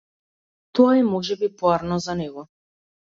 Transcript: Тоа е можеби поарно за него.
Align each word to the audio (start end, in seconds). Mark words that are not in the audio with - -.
Тоа 0.79 0.95
е 1.01 1.05
можеби 1.09 1.51
поарно 1.59 2.01
за 2.07 2.17
него. 2.23 2.47